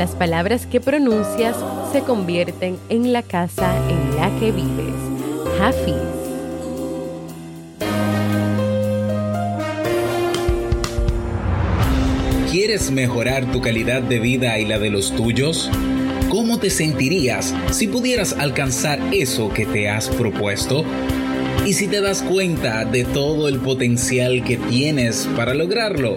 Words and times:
Las 0.00 0.12
palabras 0.12 0.64
que 0.64 0.80
pronuncias 0.80 1.54
se 1.92 2.00
convierten 2.00 2.78
en 2.88 3.12
la 3.12 3.22
casa 3.22 3.70
en 3.90 4.16
la 4.16 4.30
que 4.40 4.50
vives. 4.50 4.94
Hafiz. 5.60 5.94
¿Quieres 12.50 12.90
mejorar 12.90 13.52
tu 13.52 13.60
calidad 13.60 14.00
de 14.00 14.20
vida 14.20 14.58
y 14.58 14.64
la 14.64 14.78
de 14.78 14.88
los 14.88 15.14
tuyos? 15.14 15.70
¿Cómo 16.30 16.58
te 16.58 16.70
sentirías 16.70 17.54
si 17.70 17.86
pudieras 17.86 18.32
alcanzar 18.32 18.98
eso 19.12 19.50
que 19.50 19.66
te 19.66 19.90
has 19.90 20.08
propuesto? 20.08 20.82
¿Y 21.66 21.74
si 21.74 21.88
te 21.88 22.00
das 22.00 22.22
cuenta 22.22 22.86
de 22.86 23.04
todo 23.04 23.48
el 23.48 23.58
potencial 23.58 24.44
que 24.44 24.56
tienes 24.56 25.28
para 25.36 25.52
lograrlo? 25.52 26.16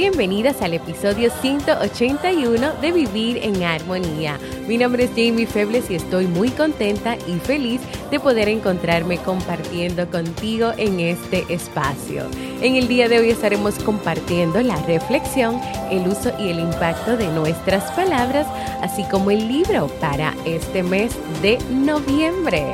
Bienvenidas 0.00 0.62
al 0.62 0.72
episodio 0.72 1.30
181 1.42 2.72
de 2.80 2.90
Vivir 2.90 3.36
en 3.42 3.62
Armonía. 3.62 4.38
Mi 4.66 4.78
nombre 4.78 5.04
es 5.04 5.10
Jamie 5.10 5.46
Febles 5.46 5.90
y 5.90 5.96
estoy 5.96 6.26
muy 6.26 6.48
contenta 6.48 7.18
y 7.26 7.38
feliz 7.38 7.82
de 8.10 8.18
poder 8.18 8.48
encontrarme 8.48 9.18
compartiendo 9.18 10.10
contigo 10.10 10.72
en 10.78 11.00
este 11.00 11.44
espacio. 11.52 12.24
En 12.62 12.76
el 12.76 12.88
día 12.88 13.10
de 13.10 13.18
hoy 13.18 13.28
estaremos 13.28 13.74
compartiendo 13.80 14.62
la 14.62 14.76
reflexión, 14.86 15.60
el 15.90 16.08
uso 16.08 16.32
y 16.38 16.48
el 16.48 16.60
impacto 16.60 17.18
de 17.18 17.28
nuestras 17.28 17.92
palabras, 17.92 18.46
así 18.80 19.04
como 19.10 19.30
el 19.30 19.48
libro 19.48 19.88
para 20.00 20.32
este 20.46 20.82
mes 20.82 21.14
de 21.42 21.58
noviembre. 21.68 22.64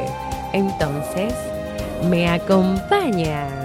Entonces, 0.53 1.35
¿me 2.09 2.29
acompañas? 2.29 3.56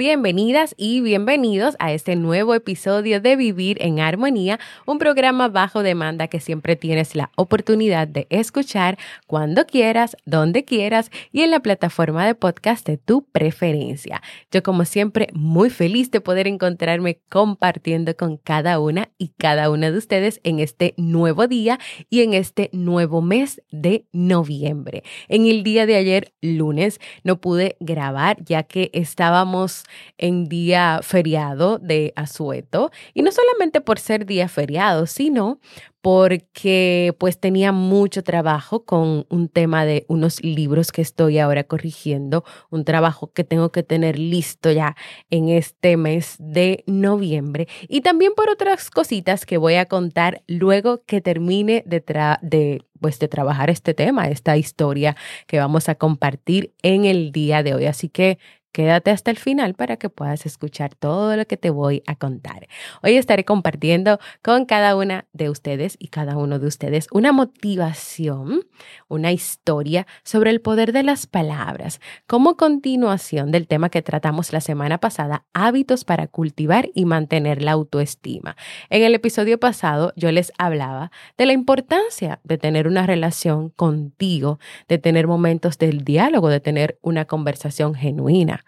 Bienvenidas 0.00 0.74
y 0.78 1.02
bienvenidos 1.02 1.76
a 1.78 1.92
este 1.92 2.16
nuevo 2.16 2.54
episodio 2.54 3.20
de 3.20 3.36
Vivir 3.36 3.76
en 3.82 4.00
Armonía, 4.00 4.58
un 4.86 4.98
programa 4.98 5.48
bajo 5.48 5.82
demanda 5.82 6.26
que 6.26 6.40
siempre 6.40 6.74
tienes 6.74 7.14
la 7.14 7.30
oportunidad 7.36 8.08
de 8.08 8.26
escuchar 8.30 8.96
cuando 9.26 9.66
quieras, 9.66 10.16
donde 10.24 10.64
quieras 10.64 11.10
y 11.32 11.42
en 11.42 11.50
la 11.50 11.60
plataforma 11.60 12.24
de 12.24 12.34
podcast 12.34 12.86
de 12.86 12.96
tu 12.96 13.26
preferencia. 13.26 14.22
Yo 14.50 14.62
como 14.62 14.86
siempre 14.86 15.28
muy 15.34 15.68
feliz 15.68 16.10
de 16.10 16.22
poder 16.22 16.46
encontrarme 16.46 17.20
compartiendo 17.28 18.16
con 18.16 18.38
cada 18.38 18.80
una 18.80 19.10
y 19.18 19.32
cada 19.36 19.68
una 19.68 19.90
de 19.90 19.98
ustedes 19.98 20.40
en 20.44 20.60
este 20.60 20.94
nuevo 20.96 21.46
día 21.46 21.78
y 22.08 22.22
en 22.22 22.32
este 22.32 22.70
nuevo 22.72 23.20
mes 23.20 23.60
de 23.70 24.06
noviembre. 24.12 25.02
En 25.28 25.44
el 25.44 25.62
día 25.62 25.84
de 25.84 25.96
ayer, 25.96 26.32
lunes, 26.40 27.00
no 27.22 27.38
pude 27.38 27.76
grabar 27.80 28.42
ya 28.42 28.62
que 28.62 28.88
estábamos 28.94 29.84
en 30.18 30.46
día 30.46 31.00
feriado 31.02 31.78
de 31.78 32.12
Asueto. 32.16 32.90
Y 33.14 33.22
no 33.22 33.32
solamente 33.32 33.80
por 33.80 33.98
ser 33.98 34.26
día 34.26 34.48
feriado, 34.48 35.06
sino 35.06 35.60
porque 36.02 37.14
pues 37.18 37.38
tenía 37.38 37.72
mucho 37.72 38.22
trabajo 38.22 38.84
con 38.84 39.26
un 39.28 39.48
tema 39.48 39.84
de 39.84 40.04
unos 40.08 40.42
libros 40.42 40.92
que 40.92 41.02
estoy 41.02 41.38
ahora 41.38 41.64
corrigiendo, 41.64 42.44
un 42.70 42.84
trabajo 42.84 43.32
que 43.32 43.44
tengo 43.44 43.70
que 43.70 43.82
tener 43.82 44.18
listo 44.18 44.70
ya 44.70 44.96
en 45.28 45.48
este 45.48 45.96
mes 45.96 46.36
de 46.38 46.84
noviembre 46.86 47.68
y 47.88 48.00
también 48.00 48.32
por 48.34 48.48
otras 48.48 48.90
cositas 48.90 49.44
que 49.44 49.58
voy 49.58 49.74
a 49.74 49.86
contar 49.86 50.42
luego 50.46 51.02
que 51.04 51.20
termine 51.20 51.82
de, 51.86 52.02
de 52.42 52.82
pues 53.00 53.18
de 53.18 53.28
trabajar 53.28 53.70
este 53.70 53.94
tema, 53.94 54.28
esta 54.28 54.56
historia 54.56 55.16
que 55.46 55.58
vamos 55.58 55.88
a 55.88 55.94
compartir 55.94 56.74
en 56.82 57.06
el 57.06 57.32
día 57.32 57.62
de 57.62 57.74
hoy. 57.74 57.86
Así 57.86 58.08
que 58.08 58.38
Quédate 58.72 59.10
hasta 59.10 59.32
el 59.32 59.36
final 59.36 59.74
para 59.74 59.96
que 59.96 60.10
puedas 60.10 60.46
escuchar 60.46 60.94
todo 60.94 61.36
lo 61.36 61.44
que 61.46 61.56
te 61.56 61.70
voy 61.70 62.04
a 62.06 62.14
contar. 62.14 62.68
Hoy 63.02 63.16
estaré 63.16 63.44
compartiendo 63.44 64.20
con 64.42 64.64
cada 64.64 64.94
una 64.94 65.26
de 65.32 65.50
ustedes 65.50 65.96
y 65.98 66.08
cada 66.08 66.36
uno 66.36 66.60
de 66.60 66.68
ustedes 66.68 67.08
una 67.10 67.32
motivación, 67.32 68.62
una 69.08 69.32
historia 69.32 70.06
sobre 70.22 70.50
el 70.50 70.60
poder 70.60 70.92
de 70.92 71.02
las 71.02 71.26
palabras, 71.26 72.00
como 72.28 72.56
continuación 72.56 73.50
del 73.50 73.66
tema 73.66 73.90
que 73.90 74.02
tratamos 74.02 74.52
la 74.52 74.60
semana 74.60 74.98
pasada, 74.98 75.44
hábitos 75.52 76.04
para 76.04 76.28
cultivar 76.28 76.90
y 76.94 77.06
mantener 77.06 77.62
la 77.62 77.72
autoestima. 77.72 78.56
En 78.88 79.02
el 79.02 79.14
episodio 79.14 79.58
pasado 79.58 80.12
yo 80.14 80.30
les 80.30 80.52
hablaba 80.58 81.10
de 81.36 81.46
la 81.46 81.54
importancia 81.54 82.38
de 82.44 82.56
tener 82.56 82.86
una 82.86 83.04
relación 83.04 83.70
contigo, 83.70 84.60
de 84.86 84.98
tener 84.98 85.26
momentos 85.26 85.76
del 85.76 86.04
diálogo, 86.04 86.48
de 86.48 86.60
tener 86.60 86.98
una 87.02 87.24
conversación 87.24 87.94
genuina. 87.94 88.59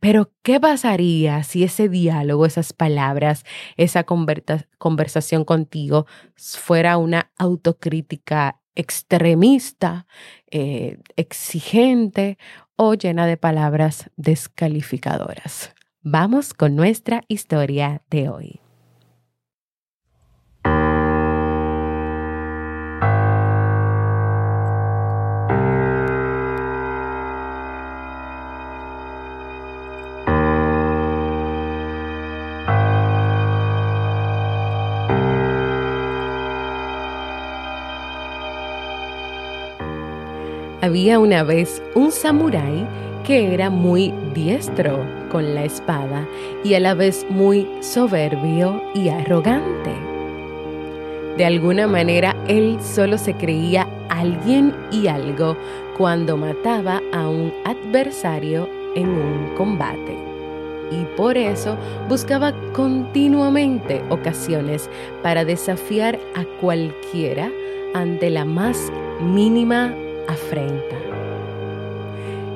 Pero, 0.00 0.30
¿qué 0.42 0.60
pasaría 0.60 1.42
si 1.42 1.64
ese 1.64 1.88
diálogo, 1.88 2.46
esas 2.46 2.72
palabras, 2.72 3.44
esa 3.76 4.04
conversación 4.04 5.44
contigo 5.44 6.06
fuera 6.36 6.96
una 6.96 7.30
autocrítica 7.38 8.60
extremista, 8.74 10.06
eh, 10.50 10.98
exigente 11.16 12.38
o 12.76 12.94
llena 12.94 13.26
de 13.26 13.36
palabras 13.36 14.10
descalificadoras? 14.16 15.74
Vamos 16.02 16.52
con 16.52 16.76
nuestra 16.76 17.22
historia 17.28 18.02
de 18.10 18.28
hoy. 18.28 18.63
Había 40.84 41.18
una 41.18 41.44
vez 41.44 41.82
un 41.94 42.12
samurái 42.12 42.86
que 43.26 43.54
era 43.54 43.70
muy 43.70 44.12
diestro 44.34 44.98
con 45.32 45.54
la 45.54 45.64
espada 45.64 46.28
y 46.62 46.74
a 46.74 46.80
la 46.80 46.92
vez 46.92 47.24
muy 47.30 47.66
soberbio 47.80 48.82
y 48.94 49.08
arrogante. 49.08 49.94
De 51.38 51.46
alguna 51.46 51.86
manera 51.86 52.36
él 52.48 52.76
solo 52.82 53.16
se 53.16 53.32
creía 53.32 53.88
alguien 54.10 54.74
y 54.92 55.06
algo 55.06 55.56
cuando 55.96 56.36
mataba 56.36 57.00
a 57.14 57.30
un 57.30 57.50
adversario 57.64 58.68
en 58.94 59.08
un 59.08 59.54
combate. 59.56 60.18
Y 60.90 61.06
por 61.16 61.38
eso 61.38 61.78
buscaba 62.10 62.52
continuamente 62.74 64.04
ocasiones 64.10 64.90
para 65.22 65.46
desafiar 65.46 66.20
a 66.34 66.44
cualquiera 66.60 67.50
ante 67.94 68.28
la 68.28 68.44
más 68.44 68.92
mínima 69.22 69.94
afrenta. 70.28 70.96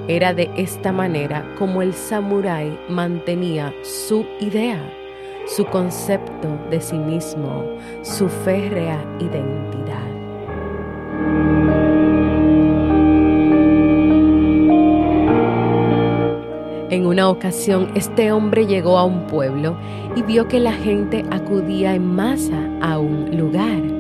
Era 0.09 0.33
de 0.33 0.51
esta 0.57 0.91
manera 0.91 1.45
como 1.59 1.83
el 1.83 1.93
samurái 1.93 2.79
mantenía 2.89 3.75
su 3.83 4.25
idea, 4.41 4.81
su 5.47 5.67
concepto 5.67 6.49
de 6.71 6.81
sí 6.81 6.97
mismo, 6.97 7.65
su 8.03 8.29
férrea 8.29 9.05
identidad. 9.21 10.09
En 16.91 17.05
una 17.05 17.29
ocasión 17.29 17.91
este 17.95 18.33
hombre 18.33 18.67
llegó 18.67 18.97
a 18.97 19.05
un 19.05 19.27
pueblo 19.27 19.77
y 20.17 20.23
vio 20.23 20.49
que 20.49 20.59
la 20.59 20.73
gente 20.73 21.23
acudía 21.31 21.95
en 21.95 22.07
masa 22.07 22.67
a 22.81 22.99
un 22.99 23.37
lugar. 23.37 23.98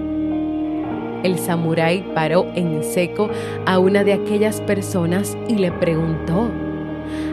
El 1.22 1.38
samurái 1.38 2.04
paró 2.14 2.46
en 2.54 2.82
seco 2.82 3.28
a 3.66 3.78
una 3.78 4.04
de 4.04 4.12
aquellas 4.12 4.60
personas 4.60 5.36
y 5.48 5.56
le 5.56 5.72
preguntó, 5.72 6.50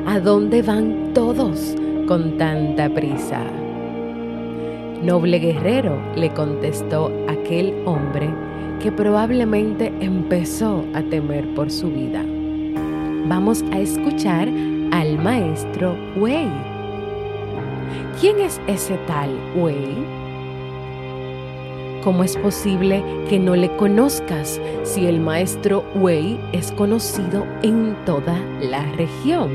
¿A 0.08 0.20
dónde 0.20 0.62
van 0.62 1.14
todos 1.14 1.76
con 2.08 2.38
tanta 2.38 2.90
prisa? 2.90 3.42
Noble 5.04 5.40
guerrero, 5.40 5.98
le 6.16 6.30
contestó 6.30 7.12
aquel 7.28 7.74
hombre 7.86 8.30
que 8.82 8.92
probablemente 8.92 9.92
empezó 10.00 10.84
a 10.94 11.02
temer 11.02 11.54
por 11.54 11.70
su 11.70 11.90
vida. 11.90 12.24
Vamos 13.28 13.64
a 13.72 13.80
escuchar 13.80 14.48
al 14.92 15.18
maestro 15.18 15.96
Wei. 16.18 16.50
¿Quién 18.20 18.40
es 18.40 18.62
ese 18.68 18.98
tal 19.08 19.30
Wei? 19.56 20.25
¿Cómo 22.06 22.24
es 22.24 22.38
posible 22.38 23.04
que 23.28 23.40
no 23.40 23.56
le 23.56 23.76
conozcas 23.78 24.62
si 24.84 25.08
el 25.08 25.20
maestro 25.20 25.84
Wei 25.96 26.40
es 26.52 26.72
conocido 26.72 27.48
en 27.64 27.96
toda 28.06 28.40
la 28.62 28.84
región? 28.92 29.50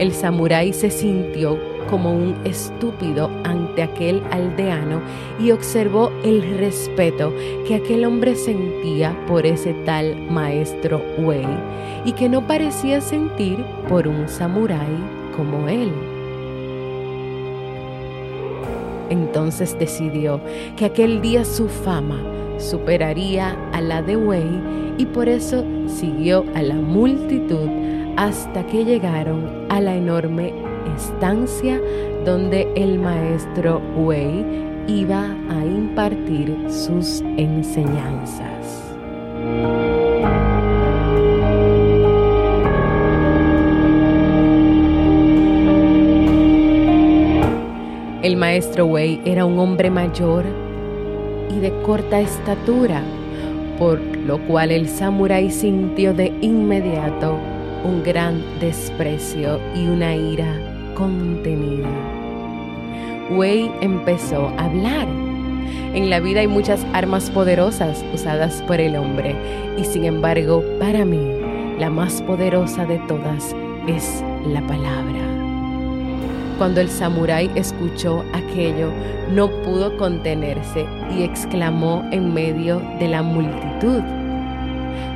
El 0.00 0.12
samurái 0.12 0.72
se 0.72 0.90
sintió 0.90 1.56
como 1.88 2.12
un 2.12 2.34
estúpido 2.44 3.30
ante 3.44 3.84
aquel 3.84 4.24
aldeano 4.32 5.00
y 5.38 5.52
observó 5.52 6.10
el 6.24 6.58
respeto 6.58 7.32
que 7.64 7.76
aquel 7.76 8.06
hombre 8.06 8.34
sentía 8.34 9.16
por 9.28 9.46
ese 9.46 9.72
tal 9.84 10.16
maestro 10.32 11.00
Wei 11.18 11.46
y 12.04 12.10
que 12.10 12.28
no 12.28 12.44
parecía 12.44 13.00
sentir 13.00 13.64
por 13.88 14.08
un 14.08 14.28
samurái 14.28 14.98
como 15.36 15.68
él. 15.68 15.92
Entonces 19.14 19.78
decidió 19.78 20.40
que 20.76 20.86
aquel 20.86 21.22
día 21.22 21.44
su 21.44 21.68
fama 21.68 22.20
superaría 22.58 23.56
a 23.72 23.80
la 23.80 24.02
de 24.02 24.16
Wei 24.16 24.60
y 24.98 25.06
por 25.06 25.28
eso 25.28 25.64
siguió 25.86 26.44
a 26.56 26.62
la 26.62 26.74
multitud 26.74 27.68
hasta 28.16 28.66
que 28.66 28.84
llegaron 28.84 29.66
a 29.68 29.80
la 29.80 29.94
enorme 29.94 30.52
estancia 30.96 31.80
donde 32.24 32.66
el 32.74 32.98
maestro 32.98 33.80
Wei 33.96 34.44
iba 34.88 35.26
a 35.48 35.64
impartir 35.64 36.56
sus 36.68 37.20
enseñanzas. 37.36 38.82
Maestro 48.54 48.86
Wei 48.86 49.20
era 49.24 49.44
un 49.44 49.58
hombre 49.58 49.90
mayor 49.90 50.44
y 51.50 51.58
de 51.58 51.72
corta 51.82 52.20
estatura, 52.20 53.02
por 53.80 53.98
lo 54.00 54.38
cual 54.46 54.70
el 54.70 54.88
samurái 54.88 55.50
sintió 55.50 56.14
de 56.14 56.32
inmediato 56.40 57.36
un 57.82 58.04
gran 58.04 58.44
desprecio 58.60 59.58
y 59.74 59.88
una 59.88 60.14
ira 60.14 60.46
contenida. 60.94 61.88
Wei 63.32 63.72
empezó 63.80 64.46
a 64.56 64.66
hablar. 64.66 65.08
En 65.92 66.08
la 66.08 66.20
vida 66.20 66.38
hay 66.38 66.46
muchas 66.46 66.86
armas 66.92 67.30
poderosas 67.30 68.04
usadas 68.14 68.62
por 68.68 68.78
el 68.78 68.94
hombre 68.94 69.34
y 69.76 69.84
sin 69.84 70.04
embargo 70.04 70.62
para 70.78 71.04
mí 71.04 71.26
la 71.80 71.90
más 71.90 72.22
poderosa 72.22 72.86
de 72.86 73.00
todas 73.08 73.52
es 73.88 74.22
la 74.46 74.64
palabra. 74.68 75.33
Cuando 76.58 76.80
el 76.80 76.88
samurái 76.88 77.50
escuchó 77.56 78.24
aquello, 78.32 78.90
no 79.32 79.50
pudo 79.62 79.96
contenerse 79.96 80.86
y 81.10 81.24
exclamó 81.24 82.04
en 82.12 82.32
medio 82.32 82.80
de 83.00 83.08
la 83.08 83.22
multitud. 83.22 84.00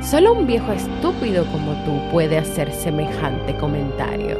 Solo 0.01 0.33
un 0.33 0.47
viejo 0.47 0.71
estúpido 0.73 1.45
como 1.51 1.73
tú 1.85 1.99
puede 2.11 2.37
hacer 2.37 2.71
semejante 2.71 3.55
comentario. 3.55 4.37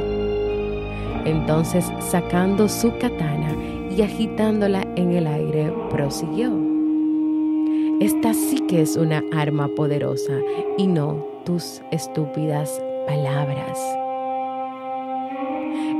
Entonces, 1.24 1.90
sacando 2.00 2.68
su 2.68 2.96
katana 2.98 3.54
y 3.90 4.02
agitándola 4.02 4.86
en 4.96 5.12
el 5.12 5.26
aire, 5.26 5.72
prosiguió. 5.90 6.50
Esta 8.00 8.32
sí 8.32 8.60
que 8.68 8.82
es 8.82 8.96
una 8.96 9.22
arma 9.32 9.68
poderosa 9.68 10.32
y 10.78 10.86
no 10.86 11.24
tus 11.44 11.82
estúpidas 11.90 12.82
palabras. 13.06 13.99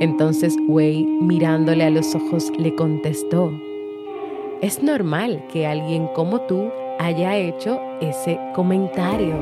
Entonces 0.01 0.57
Wei, 0.67 1.05
mirándole 1.05 1.85
a 1.85 1.91
los 1.91 2.15
ojos, 2.15 2.51
le 2.57 2.75
contestó, 2.75 3.53
es 4.63 4.83
normal 4.83 5.45
que 5.53 5.67
alguien 5.67 6.07
como 6.15 6.41
tú 6.43 6.71
haya 6.99 7.37
hecho 7.37 7.79
ese 8.01 8.39
comentario. 8.55 9.35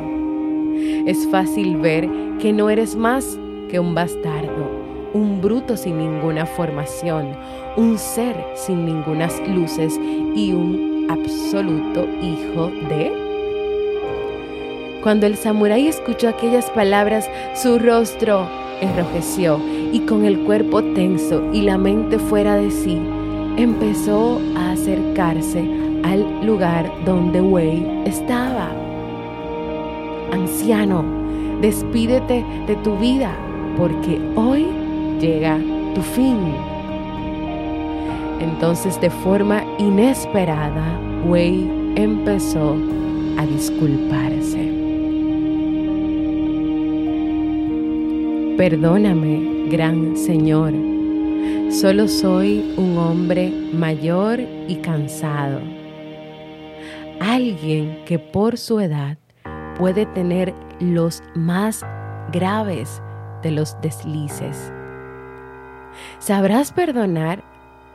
Es 1.07 1.29
fácil 1.29 1.77
ver 1.77 2.09
que 2.41 2.53
no 2.53 2.71
eres 2.71 2.97
más 2.97 3.39
que 3.71 3.79
un 3.79 3.95
bastardo, 3.95 4.69
un 5.15 5.41
bruto 5.41 5.77
sin 5.77 5.99
ninguna 5.99 6.45
formación, 6.45 7.37
un 7.77 7.97
ser 7.97 8.37
sin 8.55 8.85
ningunas 8.85 9.41
luces 9.49 9.97
y 10.35 10.53
un 10.53 11.07
absoluto 11.09 12.09
hijo 12.21 12.73
de... 12.89 13.13
Cuando 15.05 15.27
el 15.27 15.37
samurái 15.37 15.87
escuchó 15.87 16.29
aquellas 16.29 16.69
palabras, 16.71 17.31
su 17.55 17.79
rostro 17.79 18.49
enrojeció 18.81 19.61
y 19.93 20.01
con 20.01 20.25
el 20.25 20.41
cuerpo 20.41 20.83
tenso 20.83 21.43
y 21.53 21.63
la 21.63 21.79
mente 21.79 22.19
fuera 22.19 22.57
de 22.57 22.71
sí, 22.71 22.99
empezó 23.57 24.41
a 24.57 24.73
acercarse 24.73 25.65
al 26.05 26.47
lugar 26.47 26.91
donde 27.05 27.41
Wei 27.41 27.85
estaba. 28.05 28.71
Anciano, 30.33 31.05
despídete 31.61 32.45
de 32.67 32.77
tu 32.77 32.97
vida 32.99 33.35
porque 33.77 34.21
hoy 34.37 34.67
llega 35.21 35.59
tu 35.95 36.03
fin. 36.03 36.39
Entonces 38.41 39.01
de 39.01 39.11
forma 39.11 39.65
inesperada, 39.79 41.01
Wei 41.27 41.69
empezó 41.97 42.77
a 43.37 43.47
disculparse. 43.47 44.73
Perdóname, 48.57 49.58
gran 49.69 50.17
Señor, 50.17 50.73
solo 51.71 52.09
soy 52.09 52.75
un 52.77 52.97
hombre 52.97 53.51
mayor 53.73 54.41
y 54.67 54.77
cansado. 54.77 55.61
Alguien 57.21 58.03
que 58.07 58.19
por 58.19 58.57
su 58.57 58.81
edad 58.81 59.19
puede 59.77 60.07
tener 60.07 60.55
los 60.81 61.23
más 61.35 61.85
graves 62.33 63.03
de 63.43 63.51
los 63.51 63.81
deslices. 63.81 64.73
¿Sabrás 66.19 66.73
perdonar 66.73 67.43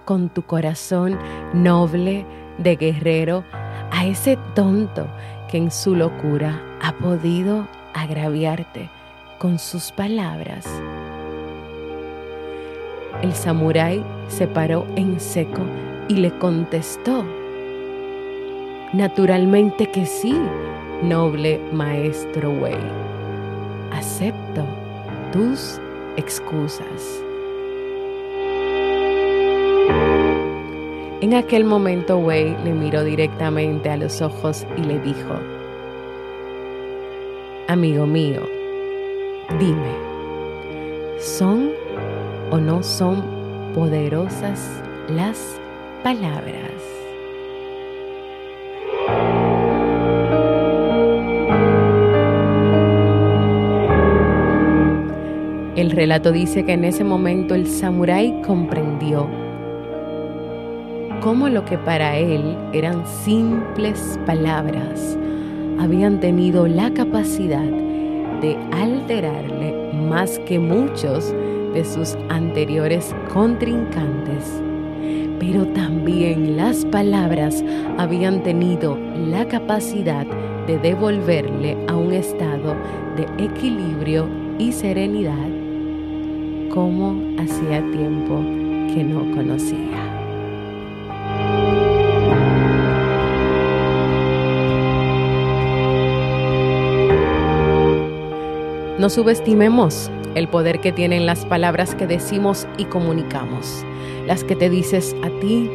con 0.05 0.29
tu 0.29 0.43
corazón 0.43 1.17
noble 1.53 2.25
de 2.57 2.75
guerrero 2.75 3.43
a 3.91 4.05
ese 4.05 4.37
tonto 4.53 5.07
que 5.49 5.57
en 5.57 5.71
su 5.71 5.95
locura 5.95 6.61
ha 6.81 6.93
podido 6.93 7.67
agraviarte? 7.93 8.89
con 9.43 9.59
sus 9.59 9.91
palabras. 9.91 10.65
El 13.21 13.33
samurái 13.33 14.03
se 14.27 14.47
paró 14.47 14.85
en 14.95 15.19
seco 15.19 15.61
y 16.07 16.15
le 16.15 16.31
contestó, 16.39 17.23
Naturalmente 18.93 19.87
que 19.87 20.05
sí, 20.05 20.37
noble 21.01 21.59
maestro 21.71 22.51
Wei. 22.51 22.77
Acepto 23.91 24.63
tus 25.31 25.79
excusas. 26.15 27.23
En 31.21 31.33
aquel 31.33 31.63
momento 31.63 32.19
Wei 32.19 32.55
le 32.63 32.73
miró 32.73 33.03
directamente 33.03 33.89
a 33.89 33.97
los 33.97 34.21
ojos 34.21 34.67
y 34.77 34.83
le 34.83 34.99
dijo, 34.99 35.39
Amigo 37.67 38.05
mío, 38.05 38.41
Dime, 39.59 39.95
¿son 41.19 41.71
o 42.53 42.59
no 42.59 42.83
son 42.83 43.23
poderosas 43.73 44.79
las 45.09 45.59
palabras? 46.03 46.69
El 55.75 55.89
relato 55.89 56.31
dice 56.31 56.63
que 56.63 56.73
en 56.73 56.85
ese 56.85 57.03
momento 57.03 57.55
el 57.55 57.65
samurái 57.65 58.43
comprendió 58.45 59.27
cómo 61.21 61.49
lo 61.49 61.65
que 61.65 61.79
para 61.79 62.17
él 62.17 62.55
eran 62.71 63.03
simples 63.07 64.19
palabras 64.27 65.17
habían 65.79 66.19
tenido 66.19 66.67
la 66.67 66.93
capacidad 66.93 67.65
de 68.41 68.55
alterarle 68.71 69.73
más 70.07 70.37
que 70.45 70.59
muchos 70.59 71.33
de 71.73 71.83
sus 71.83 72.15
anteriores 72.29 73.15
contrincantes. 73.33 74.61
Pero 75.39 75.65
también 75.67 76.55
las 76.55 76.85
palabras 76.85 77.63
habían 77.97 78.43
tenido 78.43 78.97
la 79.15 79.47
capacidad 79.47 80.25
de 80.67 80.77
devolverle 80.77 81.77
a 81.87 81.95
un 81.95 82.13
estado 82.13 82.75
de 83.17 83.43
equilibrio 83.43 84.27
y 84.57 84.71
serenidad 84.71 85.49
como 86.69 87.21
hacía 87.37 87.81
tiempo 87.91 88.39
que 88.93 89.03
no 89.03 89.35
conocía. 89.35 90.13
No 98.99 99.09
subestimemos 99.09 100.09
el 100.35 100.47
poder 100.47 100.79
que 100.79 100.91
tienen 100.91 101.25
las 101.25 101.45
palabras 101.45 101.95
que 101.95 102.07
decimos 102.07 102.67
y 102.77 102.85
comunicamos, 102.85 103.85
las 104.25 104.43
que 104.43 104.55
te 104.55 104.69
dices 104.69 105.15
a 105.23 105.29
ti, 105.39 105.69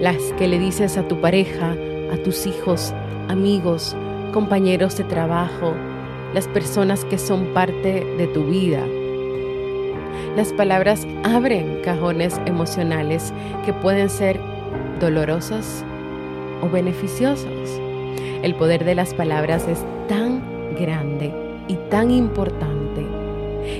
las 0.00 0.18
que 0.38 0.48
le 0.48 0.58
dices 0.58 0.98
a 0.98 1.08
tu 1.08 1.20
pareja, 1.20 1.74
a 2.12 2.16
tus 2.18 2.46
hijos, 2.46 2.92
amigos, 3.28 3.96
compañeros 4.32 4.98
de 4.98 5.04
trabajo, 5.04 5.74
las 6.34 6.46
personas 6.48 7.04
que 7.06 7.18
son 7.18 7.46
parte 7.54 8.04
de 8.18 8.26
tu 8.28 8.44
vida. 8.44 8.84
Las 10.36 10.52
palabras 10.52 11.06
abren 11.24 11.80
cajones 11.82 12.38
emocionales 12.44 13.32
que 13.64 13.72
pueden 13.72 14.10
ser 14.10 14.38
dolorosos 15.00 15.82
o 16.62 16.68
beneficiosos. 16.68 17.80
El 18.42 18.54
poder 18.54 18.84
de 18.84 18.94
las 18.94 19.14
palabras 19.14 19.66
es 19.66 19.82
tan 20.08 20.42
grande 20.78 21.32
y 21.68 21.76
tan 21.88 22.10
importante 22.10 22.75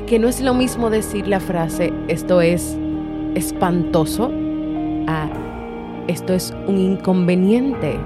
que 0.07 0.19
no 0.19 0.29
es 0.29 0.41
lo 0.41 0.55
mismo 0.55 0.91
decir 0.91 1.27
la 1.27 1.41
frase 1.41 1.93
esto 2.09 2.41
es 2.41 2.77
espantoso 3.35 4.31
a 5.07 5.29
esto 6.09 6.35
es 6.35 6.55
un 6.69 6.79
inconveniente. 6.79 7.99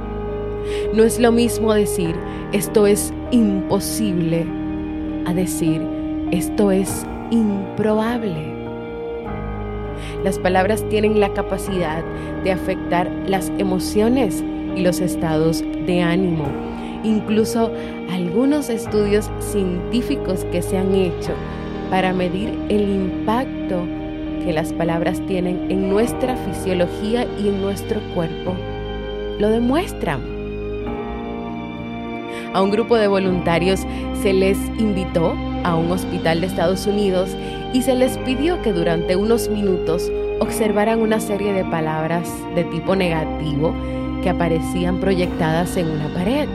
No 0.94 1.04
es 1.04 1.18
lo 1.18 1.32
mismo 1.32 1.74
decir 1.74 2.14
esto 2.52 2.86
es 2.86 3.12
imposible 3.30 4.46
a 5.26 5.34
decir 5.34 5.86
esto 6.30 6.70
es 6.70 7.04
improbable. 7.30 8.54
Las 10.24 10.38
palabras 10.38 10.86
tienen 10.88 11.20
la 11.20 11.32
capacidad 11.32 12.02
de 12.44 12.52
afectar 12.52 13.10
las 13.26 13.50
emociones 13.58 14.42
y 14.76 14.80
los 14.80 15.00
estados 15.00 15.62
de 15.86 16.00
ánimo 16.00 16.46
incluso 17.02 17.70
algunos 18.10 18.68
estudios 18.68 19.30
científicos 19.38 20.44
que 20.52 20.62
se 20.62 20.76
han 20.76 20.94
hecho 20.94 21.32
para 21.90 22.12
medir 22.12 22.56
el 22.68 22.88
impacto 22.88 23.84
que 24.44 24.52
las 24.52 24.72
palabras 24.72 25.20
tienen 25.26 25.70
en 25.70 25.90
nuestra 25.90 26.36
fisiología 26.36 27.26
y 27.38 27.48
en 27.48 27.60
nuestro 27.60 28.00
cuerpo, 28.14 28.54
lo 29.38 29.50
demuestran. 29.50 30.20
A 32.54 32.62
un 32.62 32.70
grupo 32.70 32.96
de 32.96 33.06
voluntarios 33.06 33.80
se 34.22 34.32
les 34.32 34.58
invitó 34.78 35.34
a 35.62 35.76
un 35.76 35.90
hospital 35.90 36.40
de 36.40 36.46
Estados 36.46 36.86
Unidos 36.86 37.36
y 37.72 37.82
se 37.82 37.94
les 37.94 38.18
pidió 38.18 38.60
que 38.62 38.72
durante 38.72 39.14
unos 39.14 39.48
minutos 39.48 40.10
observaran 40.40 41.00
una 41.00 41.20
serie 41.20 41.52
de 41.52 41.64
palabras 41.64 42.28
de 42.54 42.64
tipo 42.64 42.96
negativo 42.96 43.74
que 44.22 44.30
aparecían 44.30 44.98
proyectadas 45.00 45.76
en 45.76 45.90
una 45.90 46.08
pared. 46.14 46.48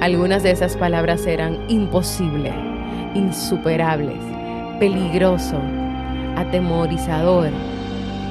Algunas 0.00 0.42
de 0.42 0.52
esas 0.52 0.76
palabras 0.76 1.26
eran 1.26 1.58
imposible, 1.68 2.52
insuperables, 3.14 4.20
peligroso, 4.78 5.58
atemorizador, 6.36 7.50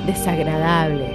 desagradable. 0.05 1.09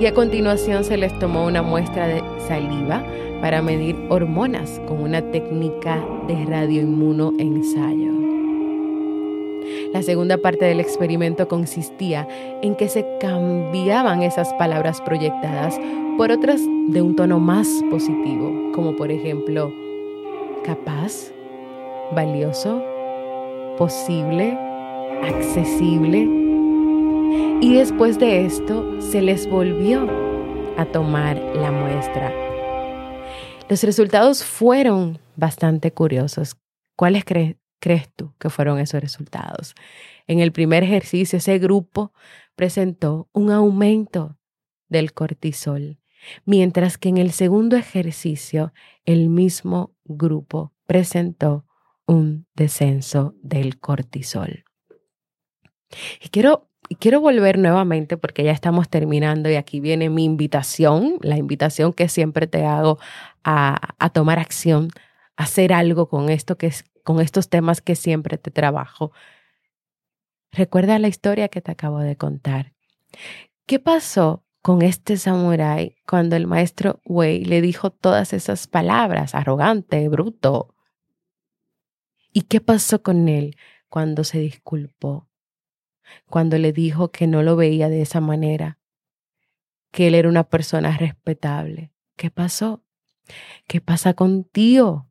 Y 0.00 0.06
a 0.06 0.14
continuación 0.14 0.84
se 0.84 0.96
les 0.96 1.16
tomó 1.18 1.46
una 1.46 1.62
muestra 1.62 2.08
de 2.08 2.22
saliva 2.48 3.04
para 3.40 3.62
medir 3.62 3.96
hormonas 4.08 4.80
con 4.86 5.02
una 5.02 5.20
técnica 5.20 6.04
de 6.26 6.44
radioinmunoensayo. 6.44 8.12
La 9.92 10.02
segunda 10.02 10.38
parte 10.38 10.64
del 10.64 10.80
experimento 10.80 11.48
consistía 11.48 12.26
en 12.62 12.74
que 12.76 12.88
se 12.88 13.06
cambiaban 13.20 14.22
esas 14.22 14.52
palabras 14.54 15.00
proyectadas 15.02 15.78
por 16.16 16.30
otras 16.30 16.62
de 16.88 17.02
un 17.02 17.14
tono 17.14 17.40
más 17.40 17.68
positivo, 17.90 18.72
como 18.74 18.96
por 18.96 19.10
ejemplo 19.10 19.72
capaz, 20.64 21.32
valioso, 22.14 22.82
posible, 23.78 24.56
accesible. 25.22 26.28
Y 27.60 27.74
después 27.74 28.18
de 28.18 28.44
esto 28.44 29.00
se 29.00 29.22
les 29.22 29.48
volvió 29.48 30.08
a 30.76 30.84
tomar 30.86 31.36
la 31.36 31.70
muestra. 31.70 32.32
Los 33.68 33.82
resultados 33.84 34.44
fueron 34.44 35.18
bastante 35.36 35.92
curiosos. 35.92 36.56
¿Cuáles 36.96 37.24
crees 37.24 38.08
tú 38.14 38.34
que 38.38 38.50
fueron 38.50 38.78
esos 38.78 39.00
resultados? 39.00 39.74
En 40.26 40.40
el 40.40 40.52
primer 40.52 40.82
ejercicio, 40.82 41.38
ese 41.38 41.58
grupo 41.58 42.12
presentó 42.54 43.28
un 43.32 43.50
aumento 43.50 44.36
del 44.88 45.12
cortisol 45.12 45.98
mientras 46.44 46.98
que 46.98 47.08
en 47.08 47.18
el 47.18 47.32
segundo 47.32 47.76
ejercicio 47.76 48.72
el 49.04 49.28
mismo 49.28 49.94
grupo 50.04 50.72
presentó 50.86 51.66
un 52.06 52.46
descenso 52.54 53.34
del 53.42 53.78
cortisol. 53.78 54.64
Y 56.22 56.28
quiero, 56.30 56.70
quiero 56.98 57.20
volver 57.20 57.58
nuevamente 57.58 58.16
porque 58.16 58.44
ya 58.44 58.52
estamos 58.52 58.88
terminando 58.88 59.50
y 59.50 59.56
aquí 59.56 59.80
viene 59.80 60.08
mi 60.10 60.24
invitación, 60.24 61.18
la 61.20 61.36
invitación 61.36 61.92
que 61.92 62.08
siempre 62.08 62.46
te 62.46 62.64
hago 62.64 62.98
a, 63.44 63.94
a 63.98 64.10
tomar 64.10 64.38
acción, 64.38 64.88
a 65.36 65.44
hacer 65.44 65.72
algo 65.72 66.08
con 66.08 66.28
esto 66.30 66.56
que 66.56 66.72
con 67.04 67.20
estos 67.20 67.48
temas 67.48 67.80
que 67.80 67.96
siempre 67.96 68.38
te 68.38 68.50
trabajo. 68.50 69.12
Recuerda 70.52 70.98
la 70.98 71.08
historia 71.08 71.48
que 71.48 71.60
te 71.60 71.72
acabo 71.72 71.98
de 71.98 72.16
contar. 72.16 72.74
¿Qué 73.66 73.78
pasó 73.78 74.44
con 74.62 74.80
este 74.82 75.16
samurái 75.16 75.96
cuando 76.06 76.36
el 76.36 76.46
maestro 76.46 77.00
Wei 77.04 77.44
le 77.44 77.60
dijo 77.60 77.90
todas 77.90 78.32
esas 78.32 78.68
palabras, 78.68 79.34
arrogante, 79.34 80.08
bruto. 80.08 80.74
¿Y 82.32 82.42
qué 82.42 82.60
pasó 82.60 83.02
con 83.02 83.28
él 83.28 83.56
cuando 83.88 84.24
se 84.24 84.38
disculpó? 84.38 85.28
Cuando 86.28 86.58
le 86.58 86.72
dijo 86.72 87.10
que 87.10 87.26
no 87.26 87.42
lo 87.42 87.56
veía 87.56 87.88
de 87.88 88.02
esa 88.02 88.20
manera, 88.20 88.78
que 89.90 90.08
él 90.08 90.14
era 90.14 90.28
una 90.28 90.44
persona 90.44 90.96
respetable. 90.96 91.92
¿Qué 92.16 92.30
pasó? 92.30 92.82
¿Qué 93.66 93.80
pasa 93.80 94.14
contigo? 94.14 95.08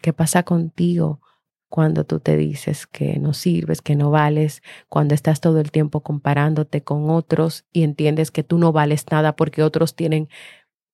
¿Qué 0.00 0.12
pasa 0.12 0.44
contigo 0.44 1.20
cuando 1.68 2.04
tú 2.04 2.20
te 2.20 2.36
dices 2.36 2.86
que 2.86 3.18
no 3.18 3.34
sirves, 3.34 3.82
que 3.82 3.96
no 3.96 4.10
vales, 4.10 4.62
cuando 4.88 5.14
estás 5.14 5.40
todo 5.40 5.58
el 5.58 5.72
tiempo 5.72 6.04
comparándote 6.04 6.84
con 6.84 7.10
otros 7.10 7.64
y 7.72 7.82
entiendes 7.82 8.30
que 8.30 8.44
tú 8.44 8.58
no 8.58 8.70
vales 8.70 9.04
nada 9.10 9.34
porque 9.34 9.64
otros 9.64 9.96
tienen 9.96 10.28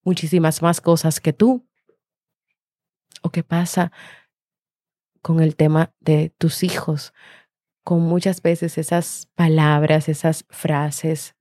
muchísimas 0.04 0.62
más 0.62 0.80
cosas 0.80 1.20
que 1.20 1.34
tú. 1.34 1.66
¿O 3.22 3.28
qué 3.28 3.42
pasa 3.42 3.92
con 5.22 5.40
el 5.40 5.56
tema 5.56 5.92
de 6.00 6.32
tus 6.38 6.62
hijos? 6.62 7.12
Con 7.82 8.02
muchas 8.02 8.42
veces 8.42 8.78
esas 8.78 9.28
palabras, 9.34 10.08
esas 10.08 10.44
frases 10.48 11.34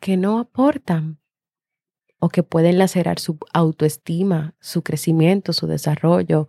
que 0.00 0.16
no 0.16 0.38
aportan 0.38 1.20
o 2.18 2.28
que 2.28 2.42
pueden 2.42 2.78
lacerar 2.78 3.18
su 3.18 3.38
autoestima, 3.52 4.54
su 4.60 4.82
crecimiento, 4.82 5.52
su 5.52 5.66
desarrollo, 5.66 6.48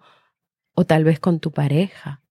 o 0.75 0.85
tal 0.85 1.03
vez 1.03 1.19
con 1.19 1.39
tu 1.39 1.51
pareja. 1.51 2.21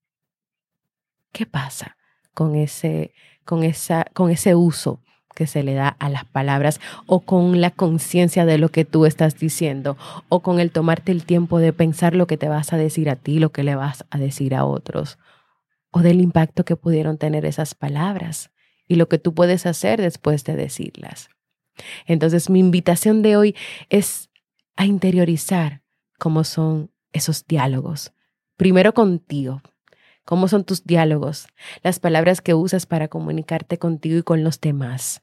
¿Qué 1.33 1.47
pasa 1.47 1.97
con 2.35 2.55
ese, 2.55 3.15
con 3.45 3.63
esa, 3.63 4.05
con 4.15 4.31
ese 4.31 4.55
uso 4.55 5.03
que 5.35 5.47
se 5.47 5.63
le 5.63 5.75
da 5.75 5.89
a 5.89 6.09
las 6.09 6.25
palabras 6.25 6.81
o 7.07 7.21
con 7.21 7.61
la 7.61 7.71
conciencia 7.71 8.45
de 8.45 8.59
lo 8.59 8.71
que 8.71 8.85
tú 8.85 9.07
estás 9.07 9.39
diciendo 9.39 9.97
o 10.29 10.41
con 10.41 10.61
el 10.61 10.71
tomarte 10.71 11.13
el 11.13 11.25
tiempo 11.25 11.59
de 11.59 11.73
pensar 11.73 12.15
lo 12.15 12.27
que 12.27 12.37
te 12.37 12.49
vas 12.49 12.73
a 12.73 12.77
decir 12.77 13.11
a 13.11 13.17
ti, 13.17 13.39
lo 13.39 13.53
que 13.53 13.63
le 13.63 13.75
vas 13.75 14.05
a 14.11 14.19
decir 14.19 14.55
a 14.55 14.65
otros 14.65 15.19
o 15.91 16.01
del 16.01 16.21
impacto 16.21 16.65
que 16.65 16.77
pudieron 16.77 17.19
tener 17.19 17.45
esas 17.45 17.75
palabras 17.75 18.51
y 18.89 18.97
lo 18.97 19.09
que 19.09 19.19
tú 19.19 19.35
puedes 19.35 19.67
hacer 19.67 20.01
después 20.01 20.45
de 20.45 20.57
decirlas. 20.57 21.29
Entonces 22.07 22.51
mi 22.51 22.59
invitación 22.59 23.23
de 23.23 23.37
hoy 23.37 23.57
es 23.89 24.31
a 24.77 24.87
interiorizar 24.87 25.83
cómo 26.19 26.45
son 26.45 26.91
esos 27.13 27.47
diálogos, 27.47 28.13
Primero 28.57 28.95
contigo. 28.95 29.61
¿Cómo 30.25 30.47
son 30.47 30.63
tus 30.63 30.85
diálogos? 30.85 31.49
Las 31.83 31.99
palabras 31.99 32.41
que 32.41 32.55
usas 32.55 32.87
para 32.87 33.09
comunicarte 33.09 33.77
contigo 33.77 34.19
y 34.19 34.23
con 34.23 34.45
los 34.45 34.61
demás. 34.61 35.22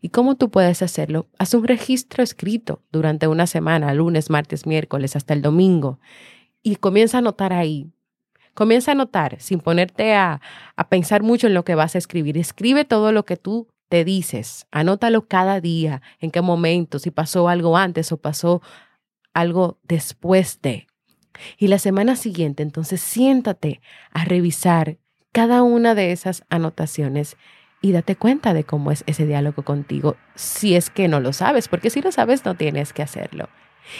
¿Y 0.00 0.10
cómo 0.10 0.36
tú 0.36 0.50
puedes 0.50 0.82
hacerlo? 0.82 1.28
Haz 1.38 1.54
un 1.54 1.66
registro 1.66 2.22
escrito 2.22 2.82
durante 2.92 3.26
una 3.28 3.46
semana, 3.46 3.94
lunes, 3.94 4.30
martes, 4.30 4.66
miércoles, 4.66 5.16
hasta 5.16 5.34
el 5.34 5.42
domingo. 5.42 5.98
y 6.62 6.76
comienza 6.76 7.18
a 7.18 7.20
notar 7.20 7.52
ahí. 7.52 7.92
Comienza 8.54 8.92
a 8.92 8.94
notar 8.96 9.36
sin 9.40 9.60
ponerte 9.60 10.14
a, 10.14 10.40
a 10.74 10.88
pensar 10.88 11.22
mucho 11.22 11.46
en 11.46 11.54
lo 11.54 11.64
que 11.64 11.74
vas 11.76 11.94
a 11.94 11.98
escribir. 11.98 12.38
Escribe 12.38 12.84
todo 12.84 13.12
lo 13.12 13.24
que 13.24 13.36
tú 13.36 13.68
te 13.88 14.04
dices, 14.04 14.66
anótalo 14.70 15.28
cada 15.28 15.60
día, 15.60 16.02
en 16.20 16.30
qué 16.30 16.40
momento, 16.40 16.98
si 16.98 17.10
pasó 17.10 17.48
algo 17.48 17.76
antes 17.76 18.10
o 18.10 18.16
pasó 18.16 18.62
algo 19.32 19.78
después 19.84 20.60
de. 20.62 20.86
Y 21.58 21.68
la 21.68 21.78
semana 21.78 22.16
siguiente, 22.16 22.62
entonces 22.62 23.00
siéntate 23.00 23.80
a 24.10 24.24
revisar 24.24 24.98
cada 25.32 25.62
una 25.62 25.94
de 25.94 26.12
esas 26.12 26.44
anotaciones 26.48 27.36
y 27.80 27.92
date 27.92 28.16
cuenta 28.16 28.54
de 28.54 28.64
cómo 28.64 28.90
es 28.90 29.04
ese 29.06 29.26
diálogo 29.26 29.62
contigo, 29.62 30.16
si 30.34 30.74
es 30.74 30.90
que 30.90 31.08
no 31.08 31.20
lo 31.20 31.32
sabes, 31.32 31.68
porque 31.68 31.90
si 31.90 32.00
lo 32.00 32.12
sabes 32.12 32.44
no 32.44 32.54
tienes 32.54 32.92
que 32.92 33.02
hacerlo. 33.02 33.48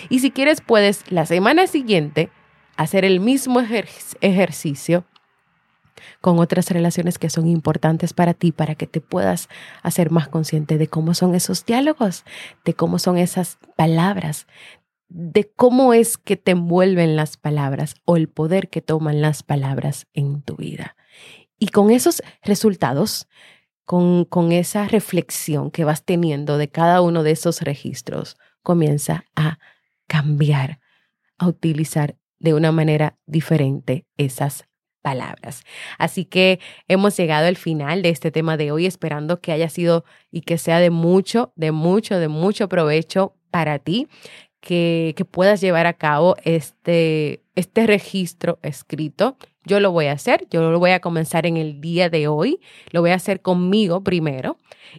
Y 0.08 0.20
si 0.20 0.30
quieres, 0.30 0.60
puedes 0.60 1.10
la 1.10 1.26
semana 1.26 1.66
siguiente 1.66 2.30
hacer 2.76 3.04
el 3.04 3.20
mismo 3.20 3.60
ejercicio 3.60 5.04
con 6.20 6.38
otras 6.38 6.70
relaciones 6.70 7.18
que 7.18 7.30
son 7.30 7.46
importantes 7.46 8.12
para 8.12 8.34
ti, 8.34 8.52
para 8.52 8.74
que 8.74 8.86
te 8.86 9.00
puedas 9.00 9.48
hacer 9.82 10.10
más 10.10 10.28
consciente 10.28 10.78
de 10.78 10.88
cómo 10.88 11.14
son 11.14 11.34
esos 11.34 11.64
diálogos, 11.64 12.24
de 12.64 12.74
cómo 12.74 12.98
son 12.98 13.16
esas 13.16 13.58
palabras, 13.76 14.46
de 15.08 15.50
cómo 15.54 15.94
es 15.94 16.18
que 16.18 16.36
te 16.36 16.52
envuelven 16.52 17.16
las 17.16 17.36
palabras 17.36 17.94
o 18.04 18.16
el 18.16 18.28
poder 18.28 18.68
que 18.68 18.82
toman 18.82 19.20
las 19.22 19.42
palabras 19.42 20.06
en 20.12 20.42
tu 20.42 20.56
vida. 20.56 20.96
Y 21.58 21.68
con 21.68 21.90
esos 21.90 22.22
resultados, 22.42 23.28
con, 23.86 24.24
con 24.26 24.52
esa 24.52 24.86
reflexión 24.86 25.70
que 25.70 25.84
vas 25.84 26.04
teniendo 26.04 26.58
de 26.58 26.68
cada 26.68 27.00
uno 27.00 27.22
de 27.22 27.30
esos 27.30 27.62
registros, 27.62 28.36
comienza 28.62 29.24
a 29.34 29.58
cambiar, 30.06 30.80
a 31.38 31.46
utilizar 31.46 32.16
de 32.38 32.52
una 32.52 32.72
manera 32.72 33.16
diferente 33.26 34.04
esas 34.18 34.66
palabras. 35.02 35.62
Así 35.98 36.24
que 36.24 36.58
hemos 36.88 37.16
llegado 37.16 37.46
al 37.46 37.56
final 37.56 38.02
de 38.02 38.08
este 38.08 38.32
tema 38.32 38.56
de 38.56 38.72
hoy, 38.72 38.86
esperando 38.86 39.40
que 39.40 39.52
haya 39.52 39.68
sido 39.68 40.04
y 40.32 40.40
que 40.40 40.58
sea 40.58 40.80
de 40.80 40.90
mucho, 40.90 41.52
de 41.54 41.70
mucho, 41.70 42.18
de 42.18 42.26
mucho 42.26 42.68
provecho 42.68 43.36
para 43.52 43.78
ti, 43.78 44.08
que, 44.66 45.26
puedas 45.30 45.60
llevar 45.60 45.86
a 45.86 45.92
cabo 45.92 46.34
este, 46.42 47.40
este 47.54 47.86
registro 47.86 48.58
escrito. 48.62 49.36
Yo 49.64 49.78
lo 49.78 49.92
voy 49.92 50.06
a 50.06 50.12
hacer, 50.12 50.46
yo 50.50 50.70
lo 50.70 50.78
voy 50.80 50.90
a 50.90 51.00
comenzar 51.00 51.46
en 51.46 51.56
el 51.56 51.80
día 51.80 52.10
de 52.10 52.26
hoy, 52.26 52.60
lo 52.90 53.00
voy 53.00 53.10
a 53.10 53.14
hacer 53.14 53.40
conmigo 53.42 54.02
primero 54.02 54.58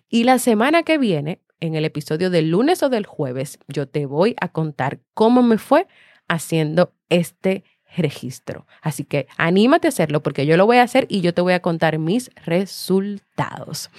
y 0.10 0.24
la 0.24 0.40
semana 0.40 0.84
que 0.84 0.98
viene, 0.98 1.42
en 1.60 1.76
el 1.76 1.86
episodio 1.86 2.30
del 2.30 2.52
lunes 2.52 2.84
o 2.84 2.90
del 2.90 3.06
jueves, 3.06 3.58
yo 3.68 3.88
te 3.88 4.06
voy 4.06 4.36
a 4.40 4.50
contar 4.50 5.00
cómo 5.14 5.42
me 5.42 5.58
fue 5.58 5.88
haciendo 6.28 6.94
este 7.10 7.64
registro. 7.96 8.68
Así 8.82 9.04
que 9.04 9.28
anímate 9.38 9.88
a 9.88 9.90
hacerlo 9.90 10.22
porque 10.22 10.46
yo 10.46 10.56
lo 10.56 10.66
voy 10.66 10.78
a 10.78 10.84
hacer 10.84 11.08
y 11.10 11.22
yo 11.22 11.34
te 11.34 11.42
voy 11.42 11.54
a 11.54 11.62
contar 11.62 11.98
mis 11.98 12.30
resultados. 12.46 13.90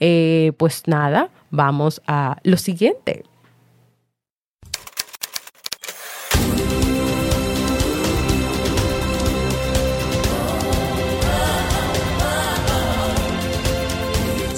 Eh, 0.00 0.52
pues 0.56 0.84
nada, 0.86 1.30
vamos 1.50 2.00
a 2.06 2.38
lo 2.44 2.56
siguiente. 2.56 3.24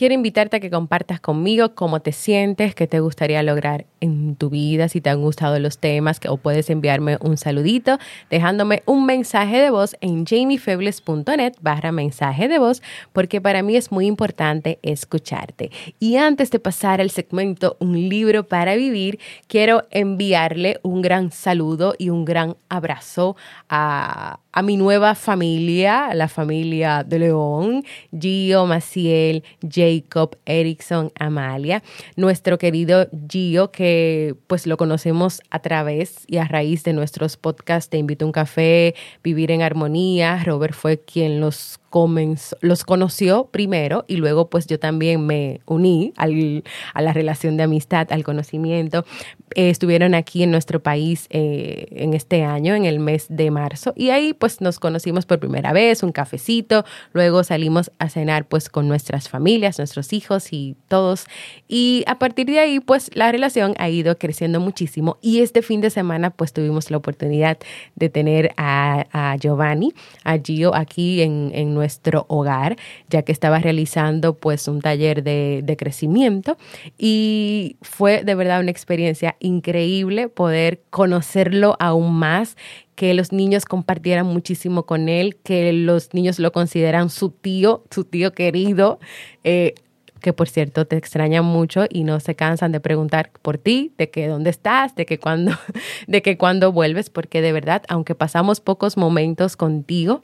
Quiero 0.00 0.14
invitarte 0.14 0.56
a 0.56 0.60
que 0.60 0.70
compartas 0.70 1.20
conmigo 1.20 1.74
cómo 1.74 2.00
te 2.00 2.12
sientes, 2.12 2.74
qué 2.74 2.86
te 2.86 3.00
gustaría 3.00 3.42
lograr 3.42 3.84
en 4.00 4.34
tu 4.34 4.48
vida, 4.48 4.88
si 4.88 5.02
te 5.02 5.10
han 5.10 5.20
gustado 5.20 5.58
los 5.58 5.76
temas, 5.76 6.20
o 6.26 6.38
puedes 6.38 6.70
enviarme 6.70 7.18
un 7.20 7.36
saludito 7.36 7.98
dejándome 8.30 8.82
un 8.86 9.04
mensaje 9.04 9.58
de 9.60 9.68
voz 9.68 9.98
en 10.00 10.24
jamiefebles.net 10.24 11.52
barra 11.60 11.92
mensaje 11.92 12.48
de 12.48 12.58
voz, 12.58 12.80
porque 13.12 13.42
para 13.42 13.62
mí 13.62 13.76
es 13.76 13.92
muy 13.92 14.06
importante 14.06 14.78
escucharte. 14.80 15.70
Y 15.98 16.16
antes 16.16 16.50
de 16.50 16.60
pasar 16.60 17.02
al 17.02 17.10
segmento 17.10 17.76
Un 17.78 18.08
libro 18.08 18.48
para 18.48 18.76
vivir, 18.76 19.18
quiero 19.48 19.82
enviarle 19.90 20.80
un 20.82 21.02
gran 21.02 21.30
saludo 21.30 21.94
y 21.98 22.08
un 22.08 22.24
gran 22.24 22.56
abrazo 22.70 23.36
a 23.68 24.40
a 24.52 24.62
mi 24.62 24.76
nueva 24.76 25.14
familia, 25.14 26.12
la 26.14 26.28
familia 26.28 27.04
de 27.04 27.18
León, 27.18 27.84
Gio, 28.18 28.66
Maciel, 28.66 29.44
Jacob, 29.68 30.36
Erickson, 30.44 31.12
Amalia, 31.18 31.82
nuestro 32.16 32.58
querido 32.58 33.08
Gio, 33.28 33.70
que 33.70 34.34
pues 34.46 34.66
lo 34.66 34.76
conocemos 34.76 35.40
a 35.50 35.60
través 35.60 36.24
y 36.26 36.38
a 36.38 36.44
raíz 36.44 36.84
de 36.84 36.92
nuestros 36.92 37.36
podcasts 37.36 37.90
Te 37.90 37.98
invito 37.98 38.24
a 38.24 38.28
un 38.28 38.32
café, 38.32 38.94
Vivir 39.22 39.50
en 39.50 39.62
Armonía. 39.62 40.42
Robert 40.44 40.74
fue 40.74 40.98
quien 40.98 41.40
los 41.40 41.79
los 42.60 42.84
conoció 42.84 43.48
primero 43.50 44.04
y 44.06 44.16
luego 44.16 44.48
pues 44.48 44.66
yo 44.66 44.78
también 44.78 45.26
me 45.26 45.60
uní 45.66 46.12
al, 46.16 46.62
a 46.94 47.02
la 47.02 47.12
relación 47.12 47.56
de 47.56 47.64
amistad, 47.64 48.12
al 48.12 48.22
conocimiento. 48.22 49.04
Eh, 49.56 49.70
estuvieron 49.70 50.14
aquí 50.14 50.44
en 50.44 50.52
nuestro 50.52 50.80
país 50.80 51.26
eh, 51.30 51.88
en 51.90 52.14
este 52.14 52.44
año, 52.44 52.76
en 52.76 52.84
el 52.84 53.00
mes 53.00 53.26
de 53.28 53.50
marzo, 53.50 53.92
y 53.96 54.10
ahí 54.10 54.32
pues 54.32 54.60
nos 54.60 54.78
conocimos 54.78 55.26
por 55.26 55.40
primera 55.40 55.72
vez, 55.72 56.04
un 56.04 56.12
cafecito, 56.12 56.84
luego 57.12 57.42
salimos 57.42 57.90
a 57.98 58.08
cenar 58.08 58.46
pues 58.46 58.68
con 58.68 58.86
nuestras 58.86 59.28
familias, 59.28 59.78
nuestros 59.78 60.12
hijos 60.12 60.52
y 60.52 60.76
todos, 60.86 61.26
y 61.66 62.04
a 62.06 62.20
partir 62.20 62.46
de 62.46 62.60
ahí 62.60 62.78
pues 62.78 63.10
la 63.14 63.32
relación 63.32 63.74
ha 63.78 63.88
ido 63.88 64.16
creciendo 64.18 64.60
muchísimo 64.60 65.18
y 65.20 65.40
este 65.40 65.62
fin 65.62 65.80
de 65.80 65.90
semana 65.90 66.30
pues 66.30 66.52
tuvimos 66.52 66.90
la 66.92 66.98
oportunidad 66.98 67.58
de 67.96 68.08
tener 68.08 68.52
a, 68.56 69.06
a 69.10 69.36
Giovanni, 69.36 69.92
a 70.22 70.38
Gio 70.38 70.76
aquí 70.76 71.22
en, 71.22 71.50
en 71.54 71.74
nuestro 71.80 72.26
hogar, 72.28 72.76
ya 73.08 73.22
que 73.22 73.32
estaba 73.32 73.58
realizando 73.58 74.34
pues 74.34 74.68
un 74.68 74.82
taller 74.82 75.22
de, 75.22 75.76
crecimiento. 75.78 76.58
Y 76.98 77.76
fue 77.80 78.22
de 78.22 78.34
verdad 78.34 78.60
una 78.60 78.70
experiencia 78.70 79.36
increíble 79.40 80.28
poder 80.28 80.82
conocerlo 80.90 81.76
aún 81.80 82.12
más 82.12 82.56
que 82.96 83.14
los 83.14 83.32
niños 83.32 83.64
compartieran 83.64 84.26
muchísimo 84.26 84.84
con 84.84 85.08
él, 85.08 85.36
que 85.42 85.72
los 85.72 86.12
niños 86.12 86.38
lo 86.38 86.52
consideran 86.52 87.08
su 87.08 87.30
tío, 87.30 87.82
su 87.90 88.04
tío 88.04 88.32
querido, 88.34 88.98
eh, 89.42 89.72
que 90.20 90.34
por 90.34 90.50
cierto 90.50 90.86
te 90.86 90.98
extrañan 90.98 91.46
mucho 91.46 91.86
y 91.88 92.04
no 92.04 92.20
se 92.20 92.34
cansan 92.34 92.72
de 92.72 92.80
preguntar 92.80 93.30
por 93.40 93.56
ti, 93.56 93.94
de 93.96 94.10
que 94.10 94.28
dónde 94.28 94.50
estás, 94.50 94.94
de 94.96 95.06
que 95.06 95.18
cuándo, 95.18 95.52
de 96.06 96.20
que 96.20 96.36
cuándo 96.36 96.72
vuelves, 96.72 97.08
porque 97.08 97.40
de 97.40 97.52
verdad, 97.52 97.84
aunque 97.88 98.14
pasamos 98.14 98.60
pocos 98.60 98.98
momentos 98.98 99.56
contigo, 99.56 100.22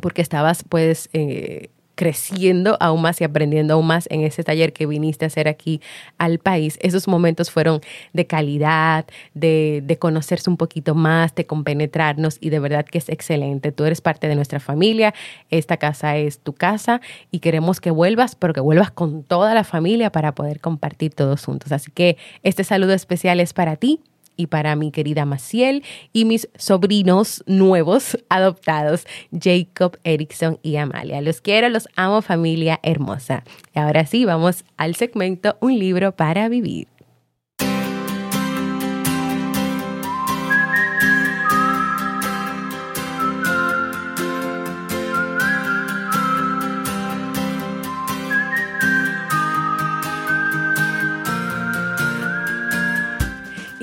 porque 0.00 0.22
estabas 0.22 0.64
pues 0.68 1.08
eh, 1.12 1.70
creciendo 2.00 2.78
aún 2.80 3.02
más 3.02 3.20
y 3.20 3.24
aprendiendo 3.24 3.74
aún 3.74 3.86
más 3.86 4.06
en 4.10 4.22
ese 4.22 4.42
taller 4.42 4.72
que 4.72 4.86
viniste 4.86 5.26
a 5.26 5.28
hacer 5.28 5.48
aquí 5.48 5.82
al 6.16 6.38
país. 6.38 6.78
Esos 6.80 7.06
momentos 7.06 7.50
fueron 7.50 7.82
de 8.14 8.26
calidad, 8.26 9.04
de, 9.34 9.82
de, 9.84 9.98
conocerse 9.98 10.48
un 10.48 10.56
poquito 10.56 10.94
más, 10.94 11.34
de 11.34 11.44
compenetrarnos 11.44 12.38
y 12.40 12.48
de 12.48 12.58
verdad 12.58 12.86
que 12.86 12.96
es 12.96 13.10
excelente. 13.10 13.70
Tú 13.70 13.84
eres 13.84 14.00
parte 14.00 14.28
de 14.28 14.34
nuestra 14.34 14.60
familia, 14.60 15.12
esta 15.50 15.76
casa 15.76 16.16
es 16.16 16.38
tu 16.38 16.54
casa 16.54 17.02
y 17.30 17.40
queremos 17.40 17.82
que 17.82 17.90
vuelvas, 17.90 18.34
pero 18.34 18.54
que 18.54 18.62
vuelvas 18.62 18.90
con 18.90 19.22
toda 19.22 19.52
la 19.52 19.62
familia 19.62 20.10
para 20.10 20.34
poder 20.34 20.60
compartir 20.60 21.12
todos 21.12 21.44
juntos. 21.44 21.70
Así 21.70 21.90
que 21.90 22.16
este 22.42 22.64
saludo 22.64 22.94
especial 22.94 23.40
es 23.40 23.52
para 23.52 23.76
ti 23.76 24.00
y 24.40 24.46
para 24.46 24.74
mi 24.74 24.90
querida 24.90 25.26
Maciel 25.26 25.84
y 26.14 26.24
mis 26.24 26.48
sobrinos 26.56 27.44
nuevos 27.46 28.18
adoptados, 28.30 29.06
Jacob, 29.38 29.98
Erickson 30.02 30.58
y 30.62 30.76
Amalia. 30.76 31.20
Los 31.20 31.42
quiero, 31.42 31.68
los 31.68 31.88
amo 31.94 32.22
familia 32.22 32.80
hermosa. 32.82 33.44
Y 33.74 33.78
ahora 33.78 34.06
sí, 34.06 34.24
vamos 34.24 34.64
al 34.78 34.94
segmento 34.94 35.58
Un 35.60 35.78
libro 35.78 36.12
para 36.12 36.48
vivir. 36.48 36.88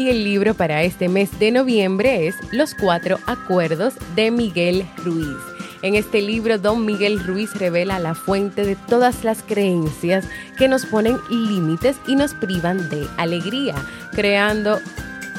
El 0.10 0.24
libro 0.24 0.54
para 0.54 0.84
este 0.84 1.10
mes 1.10 1.38
de 1.38 1.52
noviembre 1.52 2.28
es 2.28 2.36
Los 2.52 2.74
Cuatro 2.76 3.20
Acuerdos 3.26 3.96
de 4.15 4.32
Miguel 4.32 4.86
Ruiz. 5.04 5.38
En 5.82 5.96
este 5.96 6.22
libro, 6.22 6.58
don 6.58 6.86
Miguel 6.86 7.20
Ruiz 7.20 7.54
revela 7.56 8.00
la 8.00 8.15
fuente 8.15 8.63
de 8.63 8.76
todas 8.76 9.26
las 9.26 9.43
creencias 9.43 10.26
que 10.58 10.70
nos 10.70 10.86
ponen 10.86 11.17
límites 11.30 11.98
y 12.08 12.15
nos 12.15 12.34
privan 12.34 12.89
de 12.89 13.06
alegría, 13.17 13.76
creando, 14.12 14.80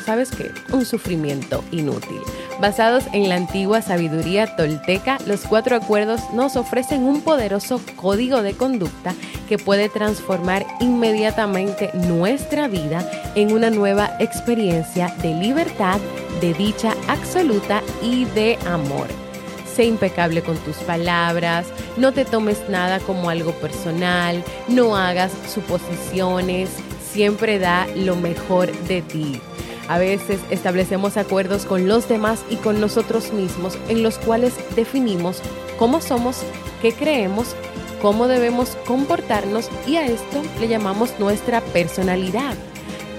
¿sabes 0.04 0.30
qué? 0.30 0.50
Un 0.70 0.84
sufrimiento 0.84 1.64
inútil. 1.70 2.20
Basados 2.60 3.04
en 3.12 3.28
la 3.28 3.36
antigua 3.36 3.80
sabiduría 3.80 4.54
tolteca, 4.56 5.18
los 5.26 5.42
cuatro 5.42 5.76
acuerdos 5.76 6.20
nos 6.34 6.56
ofrecen 6.56 7.04
un 7.04 7.22
poderoso 7.22 7.80
código 7.96 8.42
de 8.42 8.52
conducta 8.52 9.14
que 9.48 9.56
puede 9.56 9.88
transformar 9.88 10.66
inmediatamente 10.80 11.90
nuestra 11.94 12.68
vida 12.68 13.08
en 13.34 13.52
una 13.52 13.70
nueva 13.70 14.16
experiencia 14.18 15.14
de 15.22 15.34
libertad, 15.34 16.00
de 16.40 16.54
dicha 16.54 16.94
absoluta 17.08 17.82
y 18.02 18.24
de 18.26 18.58
amor 18.66 19.06
sé 19.78 19.84
impecable 19.84 20.42
con 20.42 20.56
tus 20.56 20.74
palabras, 20.78 21.64
no 21.96 22.12
te 22.12 22.24
tomes 22.24 22.68
nada 22.68 22.98
como 22.98 23.30
algo 23.30 23.52
personal, 23.52 24.42
no 24.66 24.96
hagas 24.96 25.30
suposiciones, 25.46 26.68
siempre 27.12 27.60
da 27.60 27.86
lo 27.94 28.16
mejor 28.16 28.72
de 28.88 29.02
ti. 29.02 29.40
A 29.88 29.98
veces 29.98 30.40
establecemos 30.50 31.16
acuerdos 31.16 31.64
con 31.64 31.86
los 31.86 32.08
demás 32.08 32.44
y 32.50 32.56
con 32.56 32.80
nosotros 32.80 33.32
mismos 33.32 33.78
en 33.88 34.02
los 34.02 34.18
cuales 34.18 34.54
definimos 34.74 35.40
cómo 35.78 36.00
somos, 36.00 36.42
qué 36.82 36.92
creemos, 36.92 37.54
cómo 38.02 38.26
debemos 38.26 38.70
comportarnos 38.84 39.70
y 39.86 39.94
a 39.94 40.06
esto 40.06 40.42
le 40.58 40.66
llamamos 40.66 41.20
nuestra 41.20 41.60
personalidad. 41.60 42.56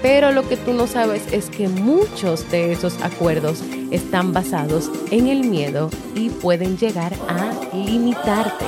Pero 0.02 0.32
lo 0.32 0.48
que 0.48 0.56
tú 0.56 0.72
no 0.72 0.86
sabes 0.86 1.22
es 1.32 1.50
que 1.50 1.68
muchos 1.68 2.50
de 2.50 2.72
esos 2.72 3.00
acuerdos 3.02 3.62
están 3.90 4.32
basados 4.32 4.90
en 5.10 5.26
el 5.26 5.44
miedo 5.44 5.90
y 6.14 6.30
pueden 6.30 6.78
llegar 6.78 7.12
a 7.28 7.52
limitarte. 7.74 8.64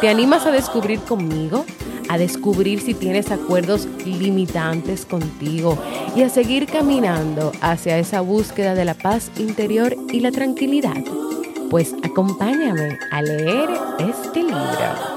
¿Te 0.00 0.08
animas 0.08 0.44
a 0.44 0.50
descubrir 0.50 1.00
conmigo? 1.00 1.64
A 2.08 2.18
descubrir 2.18 2.80
si 2.80 2.92
tienes 2.94 3.30
acuerdos 3.30 3.88
limitantes 4.04 5.06
contigo 5.06 5.78
y 6.14 6.22
a 6.22 6.28
seguir 6.28 6.66
caminando 6.66 7.52
hacia 7.60 7.98
esa 7.98 8.20
búsqueda 8.20 8.74
de 8.74 8.84
la 8.84 8.94
paz 8.94 9.30
interior 9.38 9.96
y 10.12 10.20
la 10.20 10.30
tranquilidad. 10.30 11.02
Pues 11.70 11.94
acompáñame 12.04 12.98
a 13.10 13.22
leer 13.22 13.70
este 13.98 14.42
libro. 14.42 15.16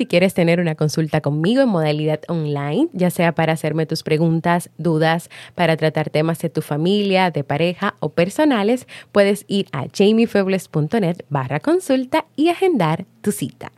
Si 0.00 0.06
quieres 0.06 0.32
tener 0.32 0.60
una 0.60 0.76
consulta 0.76 1.20
conmigo 1.20 1.60
en 1.60 1.68
modalidad 1.68 2.20
online, 2.28 2.88
ya 2.94 3.10
sea 3.10 3.32
para 3.32 3.52
hacerme 3.52 3.84
tus 3.84 4.02
preguntas, 4.02 4.70
dudas, 4.78 5.28
para 5.54 5.76
tratar 5.76 6.08
temas 6.08 6.38
de 6.38 6.48
tu 6.48 6.62
familia, 6.62 7.30
de 7.30 7.44
pareja 7.44 7.96
o 8.00 8.08
personales, 8.08 8.86
puedes 9.12 9.44
ir 9.46 9.66
a 9.72 9.88
jamiefebles.net 9.92 11.18
barra 11.28 11.60
consulta 11.60 12.24
y 12.34 12.48
agendar 12.48 13.04
tu 13.20 13.30
cita. 13.30 13.72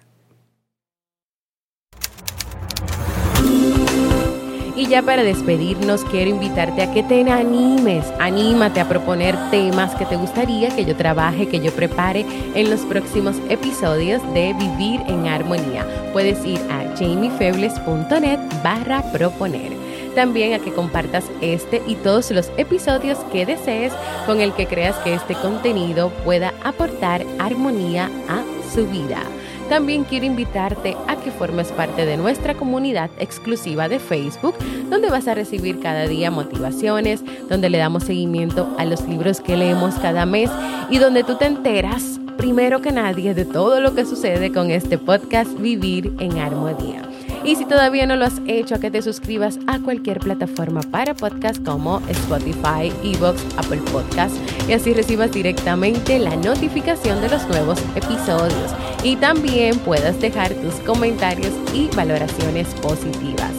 Y 4.82 4.88
ya 4.88 5.00
para 5.00 5.22
despedirnos, 5.22 6.04
quiero 6.06 6.30
invitarte 6.30 6.82
a 6.82 6.92
que 6.92 7.04
te 7.04 7.22
animes, 7.30 8.04
anímate 8.18 8.80
a 8.80 8.88
proponer 8.88 9.36
temas 9.52 9.94
que 9.94 10.04
te 10.04 10.16
gustaría 10.16 10.74
que 10.74 10.84
yo 10.84 10.96
trabaje, 10.96 11.46
que 11.46 11.60
yo 11.60 11.70
prepare 11.70 12.26
en 12.56 12.68
los 12.68 12.80
próximos 12.80 13.36
episodios 13.48 14.20
de 14.34 14.52
Vivir 14.54 15.00
en 15.06 15.28
Armonía. 15.28 15.86
Puedes 16.12 16.44
ir 16.44 16.58
a 16.68 16.96
jamiefebles.net 16.96 18.40
barra 18.64 19.02
proponer 19.12 19.70
también 20.16 20.52
a 20.52 20.58
que 20.58 20.72
compartas 20.72 21.26
este 21.40 21.80
y 21.86 21.94
todos 21.94 22.32
los 22.32 22.50
episodios 22.56 23.18
que 23.30 23.46
desees 23.46 23.92
con 24.26 24.40
el 24.40 24.52
que 24.52 24.66
creas 24.66 24.96
que 25.04 25.14
este 25.14 25.34
contenido 25.34 26.10
pueda 26.24 26.52
aportar 26.64 27.24
armonía 27.38 28.10
a 28.28 28.42
su 28.74 28.84
vida. 28.88 29.22
También 29.68 30.04
quiero 30.04 30.26
invitarte 30.26 30.96
a 31.08 31.16
que 31.16 31.30
formes 31.30 31.72
parte 31.72 32.04
de 32.04 32.16
nuestra 32.16 32.54
comunidad 32.54 33.10
exclusiva 33.18 33.88
de 33.88 33.98
Facebook, 33.98 34.54
donde 34.90 35.10
vas 35.10 35.28
a 35.28 35.34
recibir 35.34 35.80
cada 35.80 36.06
día 36.06 36.30
motivaciones, 36.30 37.22
donde 37.48 37.70
le 37.70 37.78
damos 37.78 38.04
seguimiento 38.04 38.74
a 38.78 38.84
los 38.84 39.06
libros 39.08 39.40
que 39.40 39.56
leemos 39.56 39.94
cada 39.96 40.26
mes 40.26 40.50
y 40.90 40.98
donde 40.98 41.24
tú 41.24 41.36
te 41.36 41.46
enteras 41.46 42.20
primero 42.36 42.82
que 42.82 42.92
nadie 42.92 43.34
de 43.34 43.44
todo 43.44 43.80
lo 43.80 43.94
que 43.94 44.04
sucede 44.04 44.52
con 44.52 44.70
este 44.70 44.98
podcast 44.98 45.58
Vivir 45.58 46.12
en 46.18 46.38
Armonía. 46.38 47.11
Y 47.44 47.56
si 47.56 47.64
todavía 47.64 48.06
no 48.06 48.14
lo 48.16 48.24
has 48.24 48.40
hecho, 48.46 48.78
que 48.78 48.90
te 48.90 49.02
suscribas 49.02 49.58
a 49.66 49.80
cualquier 49.80 50.20
plataforma 50.20 50.80
para 50.80 51.14
podcast 51.14 51.64
como 51.64 52.00
Spotify, 52.08 52.92
Evox, 53.02 53.42
Apple 53.56 53.82
Podcast 53.90 54.34
y 54.68 54.74
así 54.74 54.94
recibas 54.94 55.32
directamente 55.32 56.18
la 56.20 56.36
notificación 56.36 57.20
de 57.20 57.30
los 57.30 57.46
nuevos 57.48 57.80
episodios. 57.96 58.72
Y 59.02 59.16
también 59.16 59.76
puedas 59.80 60.20
dejar 60.20 60.54
tus 60.54 60.74
comentarios 60.86 61.52
y 61.74 61.88
valoraciones 61.96 62.68
positivas. 62.76 63.50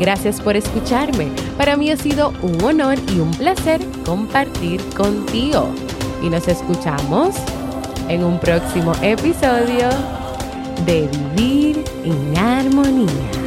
Gracias 0.00 0.40
por 0.40 0.56
escucharme. 0.56 1.28
Para 1.56 1.76
mí 1.76 1.90
ha 1.90 1.96
sido 1.96 2.32
un 2.42 2.60
honor 2.64 2.98
y 3.14 3.20
un 3.20 3.30
placer 3.30 3.80
compartir 4.04 4.80
contigo. 4.96 5.68
Y 6.22 6.28
nos 6.28 6.48
escuchamos 6.48 7.36
en 8.08 8.24
un 8.24 8.40
próximo 8.40 8.92
episodio 9.00 9.88
de 10.86 11.08
vivir 11.36 11.84
en 12.04 12.36
armonía. 12.36 13.41